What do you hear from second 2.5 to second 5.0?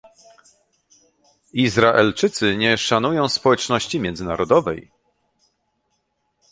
nie szanują społeczności międzynarodowej